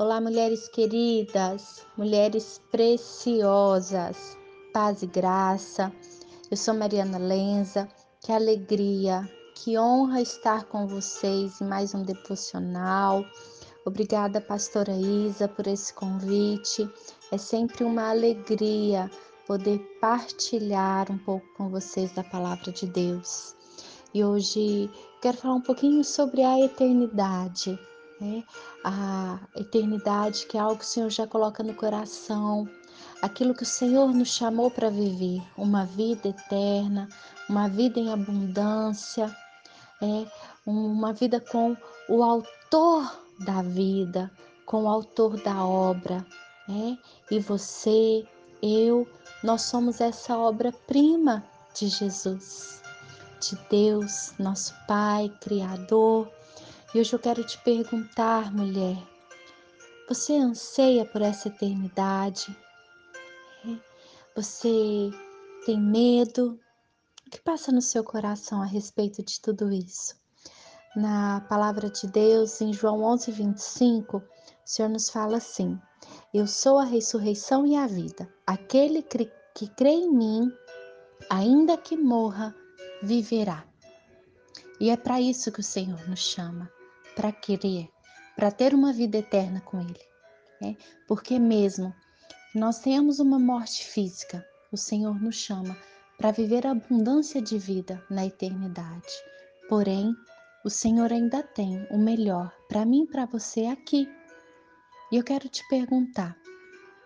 Olá, 0.00 0.18
mulheres 0.18 0.66
queridas, 0.66 1.86
mulheres 1.94 2.58
preciosas, 2.70 4.34
paz 4.72 5.02
e 5.02 5.06
graça. 5.06 5.92
Eu 6.50 6.56
sou 6.56 6.72
Mariana 6.72 7.18
Lenza. 7.18 7.86
Que 8.18 8.32
alegria, 8.32 9.30
que 9.54 9.78
honra 9.78 10.22
estar 10.22 10.64
com 10.64 10.86
vocês 10.86 11.60
em 11.60 11.66
mais 11.66 11.94
um 11.94 12.02
devocional. 12.02 13.22
Obrigada, 13.84 14.40
pastora 14.40 14.92
Isa, 14.92 15.46
por 15.46 15.66
esse 15.66 15.92
convite. 15.92 16.88
É 17.30 17.36
sempre 17.36 17.84
uma 17.84 18.08
alegria 18.08 19.10
poder 19.46 19.80
partilhar 20.00 21.12
um 21.12 21.18
pouco 21.18 21.46
com 21.58 21.68
vocês 21.68 22.10
da 22.14 22.24
palavra 22.24 22.72
de 22.72 22.86
Deus. 22.86 23.54
E 24.14 24.24
hoje 24.24 24.90
quero 25.20 25.36
falar 25.36 25.56
um 25.56 25.60
pouquinho 25.60 26.02
sobre 26.02 26.42
a 26.42 26.58
eternidade 26.58 27.78
né? 28.20 28.44
A 28.84 29.38
eternidade, 29.56 30.46
que 30.46 30.56
é 30.56 30.60
algo 30.60 30.78
que 30.78 30.84
o 30.84 30.88
Senhor 30.88 31.10
já 31.10 31.26
coloca 31.26 31.62
no 31.62 31.74
coração, 31.74 32.68
aquilo 33.22 33.54
que 33.54 33.62
o 33.62 33.66
Senhor 33.66 34.12
nos 34.12 34.28
chamou 34.28 34.70
para 34.70 34.90
viver, 34.90 35.42
uma 35.56 35.84
vida 35.86 36.28
eterna, 36.28 37.08
uma 37.48 37.68
vida 37.68 37.98
em 37.98 38.12
abundância, 38.12 39.34
é 40.02 40.26
uma 40.66 41.12
vida 41.12 41.40
com 41.40 41.76
o 42.08 42.22
autor 42.22 43.20
da 43.40 43.62
vida, 43.62 44.30
com 44.64 44.84
o 44.84 44.88
autor 44.88 45.40
da 45.42 45.64
obra, 45.64 46.24
é? 46.68 46.96
E 47.34 47.40
você, 47.40 48.26
eu, 48.62 49.06
nós 49.42 49.62
somos 49.62 50.00
essa 50.00 50.36
obra-prima 50.36 51.44
de 51.74 51.88
Jesus, 51.88 52.82
de 53.40 53.56
Deus, 53.68 54.32
nosso 54.38 54.74
Pai, 54.86 55.32
Criador, 55.40 56.30
e 56.92 56.98
hoje 56.98 57.12
eu 57.12 57.20
quero 57.20 57.44
te 57.44 57.56
perguntar, 57.58 58.52
mulher, 58.52 58.96
você 60.08 60.34
anseia 60.34 61.04
por 61.04 61.22
essa 61.22 61.46
eternidade? 61.46 62.56
É? 63.64 63.78
Você 64.34 65.12
tem 65.64 65.80
medo? 65.80 66.58
O 67.24 67.30
que 67.30 67.40
passa 67.40 67.70
no 67.70 67.80
seu 67.80 68.02
coração 68.02 68.60
a 68.60 68.64
respeito 68.64 69.22
de 69.22 69.40
tudo 69.40 69.70
isso? 69.70 70.16
Na 70.96 71.42
palavra 71.42 71.88
de 71.88 72.08
Deus, 72.08 72.60
em 72.60 72.72
João 72.72 73.04
11, 73.04 73.30
25, 73.30 74.16
o 74.16 74.22
Senhor 74.64 74.88
nos 74.88 75.08
fala 75.08 75.36
assim: 75.36 75.80
Eu 76.34 76.48
sou 76.48 76.76
a 76.76 76.84
ressurreição 76.84 77.64
e 77.64 77.76
a 77.76 77.86
vida. 77.86 78.28
Aquele 78.44 79.00
que 79.54 79.68
crê 79.68 79.90
em 79.90 80.12
mim, 80.12 80.52
ainda 81.30 81.76
que 81.76 81.96
morra, 81.96 82.52
viverá. 83.00 83.64
E 84.80 84.90
é 84.90 84.96
para 84.96 85.20
isso 85.20 85.52
que 85.52 85.60
o 85.60 85.62
Senhor 85.64 86.08
nos 86.08 86.18
chama 86.18 86.68
para 87.14 87.32
querer, 87.32 87.88
para 88.36 88.50
ter 88.50 88.74
uma 88.74 88.92
vida 88.92 89.18
eterna 89.18 89.60
com 89.60 89.80
Ele. 89.80 90.00
Né? 90.60 90.76
Porque 91.06 91.38
mesmo 91.38 91.94
nós 92.54 92.80
tenhamos 92.80 93.20
uma 93.20 93.38
morte 93.38 93.84
física, 93.86 94.46
o 94.72 94.76
Senhor 94.76 95.20
nos 95.20 95.36
chama 95.36 95.76
para 96.18 96.32
viver 96.32 96.66
a 96.66 96.72
abundância 96.72 97.40
de 97.40 97.58
vida 97.58 98.04
na 98.10 98.26
eternidade. 98.26 99.08
Porém, 99.68 100.14
o 100.64 100.68
Senhor 100.68 101.12
ainda 101.12 101.42
tem 101.42 101.86
o 101.90 101.96
melhor 101.96 102.52
para 102.68 102.84
mim 102.84 103.04
e 103.04 103.06
para 103.06 103.24
você 103.24 103.66
aqui. 103.66 104.08
E 105.10 105.16
eu 105.16 105.24
quero 105.24 105.48
te 105.48 105.66
perguntar: 105.68 106.36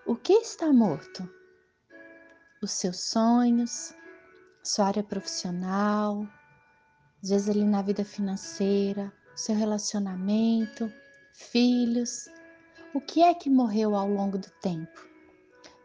o 0.06 0.16
que 0.16 0.32
está 0.32 0.72
morto? 0.72 1.28
Os 2.60 2.72
seus 2.72 3.08
sonhos, 3.08 3.94
sua 4.62 4.86
área 4.86 5.02
profissional, 5.04 6.26
às 7.22 7.30
vezes 7.30 7.48
ali 7.48 7.64
na 7.64 7.82
vida 7.82 8.04
financeira, 8.04 9.12
seu 9.34 9.54
relacionamento, 9.54 10.92
filhos. 11.32 12.28
O 12.94 13.00
que 13.00 13.22
é 13.22 13.34
que 13.34 13.50
morreu 13.50 13.94
ao 13.94 14.08
longo 14.08 14.38
do 14.38 14.50
tempo? 14.60 15.06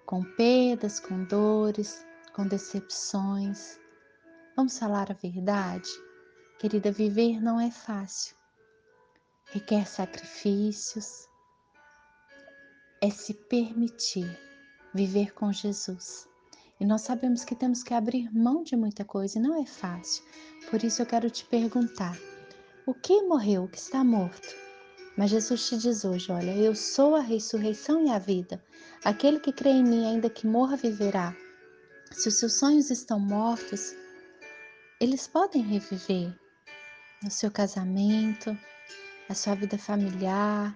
Com 0.05 0.23
perdas, 0.23 0.99
com 0.99 1.23
dores, 1.23 2.05
com 2.33 2.47
decepções. 2.47 3.79
Vamos 4.55 4.77
falar 4.77 5.11
a 5.11 5.15
verdade? 5.15 5.89
Querida, 6.59 6.91
viver 6.91 7.41
não 7.41 7.59
é 7.59 7.71
fácil. 7.71 8.35
Requer 9.45 9.87
sacrifícios. 9.87 11.27
É 13.01 13.09
se 13.09 13.33
permitir 13.33 14.37
viver 14.93 15.33
com 15.33 15.51
Jesus. 15.51 16.27
E 16.79 16.85
nós 16.85 17.01
sabemos 17.01 17.43
que 17.43 17.55
temos 17.55 17.83
que 17.83 17.93
abrir 17.93 18.33
mão 18.33 18.63
de 18.63 18.75
muita 18.75 19.03
coisa 19.03 19.37
e 19.37 19.41
não 19.41 19.61
é 19.61 19.65
fácil. 19.65 20.23
Por 20.69 20.83
isso 20.83 21.01
eu 21.01 21.05
quero 21.05 21.29
te 21.29 21.45
perguntar: 21.45 22.17
o 22.89 22.93
que 22.95 23.21
morreu, 23.21 23.65
o 23.65 23.67
que 23.67 23.77
está 23.77 24.03
morto? 24.03 24.55
Mas 25.15 25.29
Jesus 25.29 25.69
te 25.69 25.77
diz 25.77 26.03
hoje: 26.03 26.31
Olha, 26.31 26.55
eu 26.55 26.73
sou 26.73 27.15
a 27.15 27.19
ressurreição 27.19 28.03
e 28.03 28.09
a 28.09 28.17
vida. 28.17 28.59
Aquele 29.05 29.39
que 29.39 29.53
crê 29.53 29.69
em 29.69 29.83
mim, 29.83 30.07
ainda 30.07 30.27
que 30.27 30.47
morra, 30.47 30.75
viverá. 30.75 31.35
Se 32.11 32.27
os 32.27 32.39
seus 32.39 32.53
sonhos 32.53 32.89
estão 32.89 33.19
mortos, 33.19 33.93
eles 34.99 35.27
podem 35.27 35.61
reviver 35.61 36.35
no 37.23 37.29
seu 37.29 37.51
casamento, 37.51 38.57
a 39.29 39.35
sua 39.35 39.53
vida 39.53 39.77
familiar, 39.77 40.75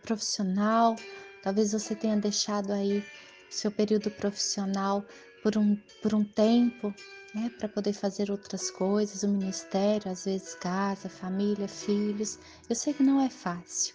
profissional. 0.00 0.96
Talvez 1.42 1.72
você 1.72 1.94
tenha 1.94 2.16
deixado 2.16 2.72
aí 2.72 3.04
seu 3.50 3.70
período 3.70 4.10
profissional 4.10 5.04
por 5.46 5.56
um, 5.56 5.76
por 6.02 6.12
um 6.12 6.24
tempo, 6.24 6.92
né, 7.32 7.48
para 7.56 7.68
poder 7.68 7.92
fazer 7.92 8.32
outras 8.32 8.68
coisas, 8.68 9.22
o 9.22 9.28
ministério, 9.28 10.10
às 10.10 10.24
vezes 10.24 10.56
casa, 10.56 11.08
família, 11.08 11.68
filhos. 11.68 12.36
Eu 12.68 12.74
sei 12.74 12.92
que 12.92 13.04
não 13.04 13.20
é 13.20 13.30
fácil, 13.30 13.94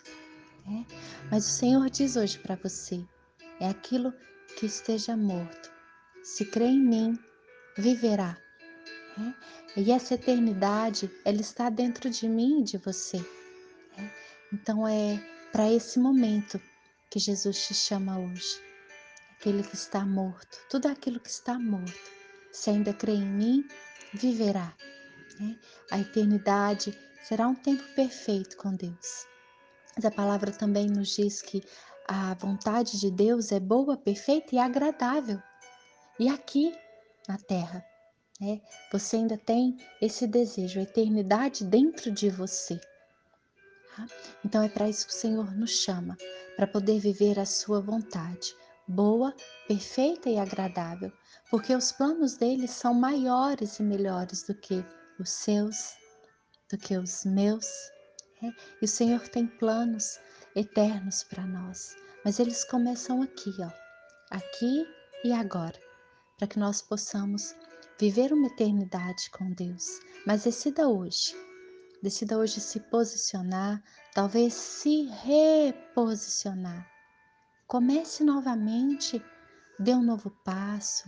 né? 0.66 0.86
mas 1.30 1.46
o 1.46 1.52
Senhor 1.52 1.90
diz 1.90 2.16
hoje 2.16 2.40
para 2.40 2.56
você: 2.56 3.04
é 3.60 3.68
aquilo 3.68 4.14
que 4.58 4.66
esteja 4.66 5.18
morto. 5.18 5.70
Se 6.24 6.46
crê 6.46 6.68
em 6.68 6.80
mim, 6.80 7.20
viverá. 7.78 8.38
Né? 9.18 9.36
E 9.76 9.92
essa 9.92 10.14
eternidade, 10.14 11.12
ela 11.26 11.42
está 11.42 11.70
dentro 11.70 12.10
de 12.10 12.30
mim 12.30 12.62
e 12.62 12.64
de 12.64 12.78
você. 12.78 13.18
Né? 13.98 14.10
Então 14.54 14.88
é 14.88 15.22
para 15.52 15.70
esse 15.70 16.00
momento 16.00 16.62
que 17.10 17.20
Jesus 17.20 17.68
te 17.68 17.74
chama 17.74 18.18
hoje. 18.18 18.71
Aquele 19.42 19.64
que 19.64 19.74
está 19.74 20.06
morto, 20.06 20.60
tudo 20.70 20.88
aquilo 20.88 21.20
que 21.20 21.32
está 21.32 21.58
morto 21.58 22.00
se 22.52 22.70
ainda 22.70 22.94
crê 22.94 23.14
em 23.14 23.26
mim, 23.26 23.68
viverá. 24.14 24.72
Né? 25.40 25.58
A 25.90 25.98
eternidade 25.98 26.96
será 27.24 27.48
um 27.48 27.56
tempo 27.56 27.82
perfeito 27.96 28.56
com 28.56 28.76
Deus. 28.76 29.26
Mas 29.96 30.06
a 30.06 30.12
palavra 30.12 30.52
também 30.52 30.86
nos 30.86 31.16
diz 31.16 31.42
que 31.42 31.64
a 32.08 32.36
vontade 32.36 33.00
de 33.00 33.10
Deus 33.10 33.52
é 33.52 33.60
boa, 33.60 33.98
perfeita 33.98 34.54
e 34.54 34.60
agradável. 34.60 35.42
E 36.20 36.30
aqui 36.30 36.78
na 37.28 37.40
terra, 37.40 37.84
né, 38.40 38.62
você 38.92 39.16
ainda 39.16 39.40
tem 39.40 39.76
esse 40.00 40.28
desejo, 40.28 40.80
a 40.80 40.84
eternidade 40.84 41.66
dentro 41.66 42.12
de 42.12 42.30
você. 42.30 42.80
Tá? 43.96 44.06
Então 44.46 44.62
é 44.62 44.70
para 44.70 44.88
isso 44.88 45.08
que 45.08 45.14
o 45.14 45.18
Senhor 45.18 45.52
nos 45.52 45.72
chama, 45.72 46.16
para 46.56 46.68
poder 46.68 47.00
viver 47.00 47.40
a 47.40 47.46
sua 47.48 47.82
vontade, 47.82 48.56
boa, 48.92 49.34
perfeita 49.68 50.30
e 50.30 50.38
agradável, 50.38 51.12
porque 51.50 51.74
os 51.74 51.92
planos 51.92 52.36
dele 52.36 52.68
são 52.68 52.94
maiores 52.94 53.80
e 53.80 53.84
melhores 53.84 54.44
do 54.44 54.54
que 54.54 54.86
os 55.20 55.30
seus, 55.30 55.94
do 56.70 56.78
que 56.78 56.98
os 56.98 57.24
meus. 57.26 57.68
É? 58.44 58.48
E 58.82 58.86
o 58.86 58.88
Senhor 58.88 59.28
tem 59.30 59.48
planos 59.48 60.20
eternos 60.56 61.24
para 61.24 61.46
nós, 61.46 61.96
mas 62.26 62.40
eles 62.40 62.64
começam 62.64 63.22
aqui, 63.22 63.54
ó, 63.60 63.72
aqui 64.30 64.86
e 65.24 65.32
agora, 65.32 65.80
para 66.38 66.48
que 66.48 66.60
nós 66.60 66.82
possamos 66.82 67.56
viver 68.00 68.34
uma 68.34 68.48
eternidade 68.48 69.30
com 69.32 69.52
Deus. 69.52 70.00
Mas 70.26 70.44
decida 70.44 70.88
hoje, 70.88 71.36
decida 72.04 72.38
hoje 72.38 72.60
se 72.60 72.80
posicionar, 72.80 73.82
talvez 74.14 74.54
se 74.54 75.04
reposicionar 75.24 76.92
Comece 77.72 78.22
novamente, 78.26 79.24
dê 79.80 79.94
um 79.94 80.04
novo 80.04 80.30
passo, 80.44 81.06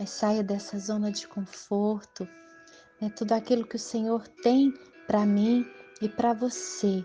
é, 0.00 0.04
saia 0.04 0.42
dessa 0.42 0.76
zona 0.80 1.12
de 1.12 1.28
conforto, 1.28 2.28
é 3.00 3.08
tudo 3.08 3.34
aquilo 3.34 3.64
que 3.64 3.76
o 3.76 3.78
Senhor 3.78 4.26
tem 4.42 4.74
para 5.06 5.24
mim 5.24 5.64
e 6.02 6.08
para 6.08 6.34
você. 6.34 7.04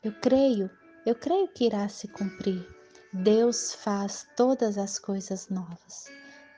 Eu 0.00 0.12
creio, 0.20 0.70
eu 1.04 1.16
creio 1.16 1.48
que 1.48 1.64
irá 1.64 1.88
se 1.88 2.06
cumprir. 2.06 2.64
Deus 3.12 3.74
faz 3.74 4.28
todas 4.36 4.78
as 4.78 5.00
coisas 5.00 5.48
novas. 5.48 6.04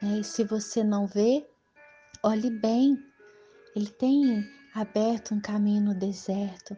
Né? 0.02 0.18
E 0.18 0.24
se 0.24 0.44
você 0.44 0.84
não 0.84 1.06
vê, 1.06 1.48
olhe 2.22 2.50
bem. 2.50 3.02
Ele 3.74 3.88
tem 3.88 4.46
aberto 4.74 5.34
um 5.34 5.40
caminho 5.40 5.84
no 5.84 5.94
deserto. 5.94 6.76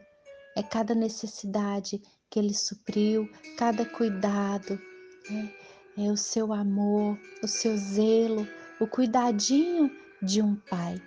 É 0.55 0.63
cada 0.63 0.95
necessidade 0.95 2.01
que 2.33 2.39
Ele 2.39 2.55
supriu, 2.55 3.31
cada 3.59 3.85
cuidado, 3.85 4.81
né? 5.29 5.53
é 5.99 6.11
o 6.11 6.17
seu 6.17 6.51
amor, 6.51 7.19
o 7.43 7.47
seu 7.47 7.77
zelo, 7.77 8.49
o 8.81 8.87
cuidadinho 8.87 9.95
de 10.23 10.41
um 10.41 10.57
pai. 10.57 11.01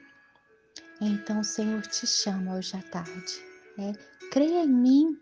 Então 1.01 1.39
o 1.39 1.43
Senhor 1.43 1.81
te 1.81 2.05
chama 2.05 2.55
hoje 2.55 2.77
à 2.77 2.81
tarde. 2.83 3.43
Né? 3.75 3.93
Creia 4.31 4.65
em 4.65 4.67
mim, 4.67 5.19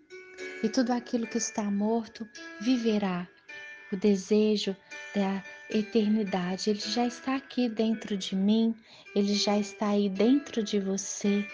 e 0.61 0.67
tudo 0.67 0.91
aquilo 0.91 1.25
que 1.25 1.38
está 1.38 1.63
morto 1.63 2.27
viverá. 2.59 3.25
O 3.89 3.95
desejo 3.95 4.75
da 5.15 5.41
eternidade, 5.69 6.69
ele 6.69 6.79
já 6.79 7.07
está 7.07 7.35
aqui 7.35 7.69
dentro 7.69 8.17
de 8.17 8.35
mim, 8.35 8.75
ele 9.15 9.35
já 9.35 9.57
está 9.57 9.89
aí 9.89 10.09
dentro 10.09 10.61
de 10.63 10.81
você. 10.81 11.47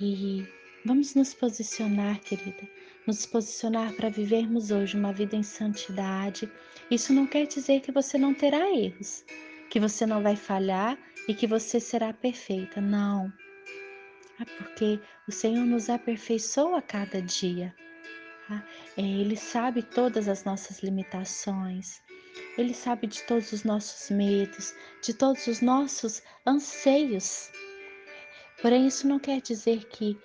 E 0.00 0.46
vamos 0.84 1.14
nos 1.14 1.34
posicionar, 1.34 2.20
querida, 2.20 2.68
nos 3.06 3.24
posicionar 3.24 3.92
para 3.94 4.10
vivermos 4.10 4.70
hoje 4.70 4.96
uma 4.96 5.12
vida 5.12 5.36
em 5.36 5.42
santidade. 5.42 6.50
Isso 6.90 7.12
não 7.12 7.26
quer 7.26 7.46
dizer 7.46 7.80
que 7.80 7.92
você 7.92 8.18
não 8.18 8.34
terá 8.34 8.68
erros, 8.70 9.24
que 9.70 9.78
você 9.78 10.04
não 10.04 10.22
vai 10.22 10.36
falhar 10.36 10.98
e 11.28 11.34
que 11.34 11.46
você 11.46 11.78
será 11.78 12.12
perfeita. 12.12 12.80
Não. 12.80 13.32
É 14.40 14.44
porque 14.44 15.00
o 15.26 15.32
Senhor 15.32 15.64
nos 15.64 15.88
aperfeiçoa 15.88 16.78
a 16.78 16.82
cada 16.82 17.22
dia. 17.22 17.74
Tá? 18.48 18.62
É, 18.96 19.02
ele 19.02 19.36
sabe 19.36 19.82
todas 19.82 20.28
as 20.28 20.44
nossas 20.44 20.82
limitações, 20.82 22.00
ele 22.56 22.74
sabe 22.74 23.06
de 23.06 23.22
todos 23.22 23.52
os 23.52 23.64
nossos 23.64 24.10
medos, 24.10 24.74
de 25.02 25.14
todos 25.14 25.46
os 25.46 25.60
nossos 25.60 26.22
anseios. 26.44 27.50
Porém, 28.60 28.86
isso 28.86 29.06
não 29.08 29.18
quer 29.18 29.40
dizer 29.40 29.84
que 29.86 30.18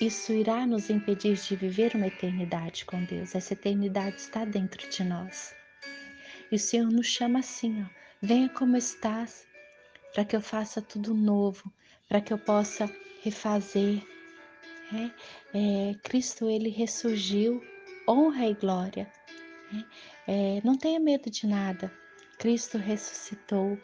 isso 0.00 0.32
irá 0.32 0.66
nos 0.66 0.88
impedir 0.88 1.34
de 1.34 1.54
viver 1.54 1.94
uma 1.94 2.06
eternidade 2.06 2.84
com 2.84 3.04
Deus. 3.04 3.34
Essa 3.34 3.52
eternidade 3.52 4.16
está 4.16 4.44
dentro 4.44 4.88
de 4.88 5.04
nós. 5.04 5.54
E 6.50 6.56
o 6.56 6.58
Senhor 6.58 6.90
nos 6.90 7.06
chama 7.06 7.40
assim, 7.40 7.82
ó, 7.82 7.86
venha 8.22 8.48
como 8.48 8.76
estás, 8.76 9.46
para 10.14 10.24
que 10.24 10.34
eu 10.34 10.40
faça 10.40 10.80
tudo 10.80 11.14
novo, 11.14 11.72
para 12.08 12.20
que 12.20 12.32
eu 12.32 12.38
possa 12.38 12.90
refazer. 13.22 14.02
É, 14.92 15.10
é, 15.58 15.94
Cristo 16.02 16.48
ele 16.48 16.70
ressurgiu, 16.70 17.62
honra 18.08 18.46
e 18.46 18.54
glória. 18.54 19.10
É, 20.26 20.56
é 20.56 20.60
não 20.64 20.76
tenha 20.76 20.98
medo 20.98 21.30
de 21.30 21.46
nada. 21.46 21.92
Cristo 22.38 22.78
ressuscitou 22.78 23.78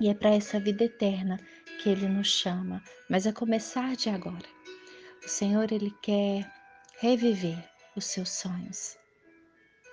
e 0.00 0.08
é 0.08 0.14
para 0.14 0.34
essa 0.34 0.58
vida 0.58 0.84
eterna 0.84 1.38
que 1.78 1.90
Ele 1.90 2.08
nos 2.08 2.28
chama, 2.28 2.82
mas 3.08 3.26
a 3.26 3.32
começar 3.32 3.94
de 3.94 4.08
agora. 4.08 4.63
O 5.24 5.28
Senhor 5.28 5.72
ele 5.72 5.90
quer 6.02 6.50
reviver 6.98 7.58
os 7.96 8.04
seus 8.04 8.28
sonhos. 8.28 8.96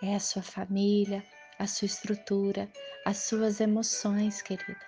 É 0.04 0.16
a 0.16 0.20
sua 0.20 0.42
família, 0.42 1.24
a 1.58 1.66
sua 1.68 1.86
estrutura, 1.86 2.70
as 3.06 3.20
suas 3.20 3.62
emoções, 3.62 4.42
querida. 4.42 4.80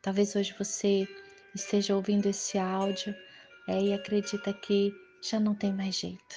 Talvez 0.00 0.34
hoje 0.34 0.54
você 0.58 1.06
esteja 1.54 1.94
ouvindo 1.94 2.26
esse 2.26 2.56
áudio 2.56 3.14
é, 3.68 3.78
e 3.78 3.92
acredita 3.92 4.54
que 4.54 4.90
já 5.22 5.38
não 5.38 5.54
tem 5.54 5.72
mais 5.72 5.96
jeito. 5.96 6.36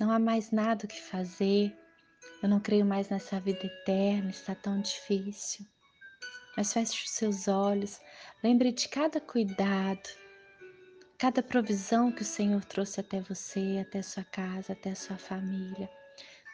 Não 0.00 0.10
há 0.10 0.18
mais 0.18 0.50
nada 0.50 0.86
o 0.86 0.88
que 0.88 1.00
fazer. 1.00 1.76
Eu 2.42 2.48
não 2.48 2.60
creio 2.60 2.86
mais 2.86 3.08
nessa 3.10 3.38
vida 3.38 3.66
eterna, 3.66 4.30
está 4.30 4.54
tão 4.54 4.80
difícil. 4.80 5.66
Mas 6.56 6.72
feche 6.72 7.04
os 7.04 7.10
seus 7.10 7.48
olhos, 7.48 8.00
lembre 8.42 8.72
de 8.72 8.88
cada 8.88 9.20
cuidado, 9.20 10.08
cada 11.18 11.42
provisão 11.42 12.12
que 12.12 12.22
o 12.22 12.26
Senhor 12.26 12.62
trouxe 12.64 13.00
até 13.00 13.20
você, 13.22 13.78
até 13.80 14.02
sua 14.02 14.24
casa, 14.24 14.74
até 14.74 14.94
sua 14.94 15.16
família. 15.16 15.88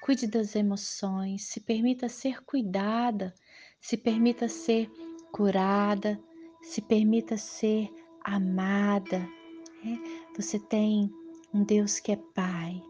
Cuide 0.01 0.27
das 0.27 0.55
emoções, 0.55 1.45
se 1.45 1.61
permita 1.61 2.09
ser 2.09 2.43
cuidada, 2.45 3.35
se 3.81 3.97
permita 3.97 4.49
ser 4.49 4.91
curada, 5.33 6.21
se 6.63 6.81
permita 6.81 7.37
ser 7.37 7.91
amada. 8.23 9.19
Né? 9.83 9.99
Você 10.37 10.59
tem 10.59 11.13
um 11.53 11.65
Deus 11.65 11.99
que 11.99 12.13
é 12.13 12.17
Pai, 12.17 12.81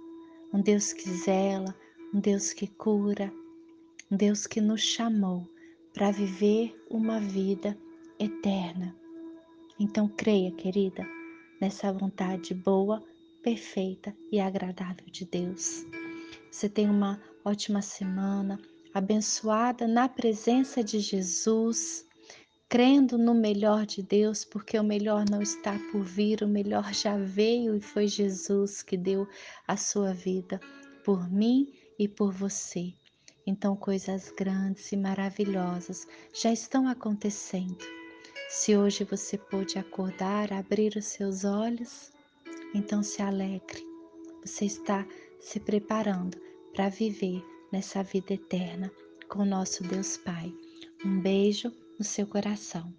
um 0.52 0.60
Deus 0.60 0.92
que 0.92 1.08
zela, 1.08 1.74
um 2.12 2.20
Deus 2.20 2.52
que 2.52 2.66
cura, 2.66 3.32
um 4.10 4.16
Deus 4.16 4.46
que 4.46 4.60
nos 4.60 4.82
chamou 4.82 5.48
para 5.94 6.10
viver 6.10 6.74
uma 6.90 7.18
vida 7.18 7.76
eterna. 8.18 8.94
Então 9.78 10.08
creia, 10.08 10.50
querida, 10.52 11.06
nessa 11.62 11.92
vontade 11.92 12.52
boa, 12.52 13.00
perfeita 13.40 14.12
e 14.32 14.40
agradável 14.40 15.06
de 15.06 15.24
Deus. 15.24 15.86
Você 16.50 16.68
tem 16.68 16.90
uma 16.90 17.22
ótima 17.44 17.80
semana, 17.80 18.60
abençoada 18.92 19.86
na 19.86 20.08
presença 20.08 20.82
de 20.82 20.98
Jesus 20.98 22.04
crendo 22.68 23.16
no 23.16 23.32
melhor 23.32 23.86
de 23.86 24.02
Deus, 24.02 24.44
porque 24.44 24.76
o 24.76 24.82
melhor 24.82 25.24
não 25.30 25.40
está 25.40 25.78
por 25.92 26.02
vir, 26.02 26.42
o 26.42 26.48
melhor 26.48 26.92
já 26.92 27.16
veio 27.16 27.76
e 27.76 27.80
foi 27.80 28.08
Jesus 28.08 28.82
que 28.82 28.96
deu 28.96 29.28
a 29.68 29.76
sua 29.76 30.12
vida 30.12 30.58
por 31.04 31.30
mim 31.30 31.72
e 31.96 32.08
por 32.08 32.32
você. 32.32 32.92
Então, 33.46 33.76
coisas 33.76 34.32
grandes 34.36 34.90
e 34.90 34.96
maravilhosas 34.96 36.08
já 36.34 36.50
estão 36.50 36.88
acontecendo. 36.88 38.01
Se 38.54 38.76
hoje 38.76 39.02
você 39.02 39.38
pôde 39.38 39.78
acordar, 39.78 40.52
abrir 40.52 40.94
os 40.94 41.06
seus 41.06 41.42
olhos, 41.42 42.12
então 42.74 43.02
se 43.02 43.22
alegre. 43.22 43.82
Você 44.44 44.66
está 44.66 45.06
se 45.40 45.58
preparando 45.58 46.38
para 46.74 46.90
viver 46.90 47.42
nessa 47.72 48.02
vida 48.02 48.34
eterna 48.34 48.92
com 49.26 49.40
o 49.40 49.46
nosso 49.46 49.82
Deus 49.82 50.18
Pai. 50.18 50.52
Um 51.02 51.18
beijo 51.18 51.72
no 51.98 52.04
seu 52.04 52.26
coração. 52.26 52.92